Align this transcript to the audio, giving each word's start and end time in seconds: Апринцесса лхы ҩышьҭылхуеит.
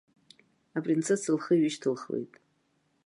Апринцесса 0.77 1.31
лхы 1.35 1.53
ҩышьҭылхуеит. 1.61 2.33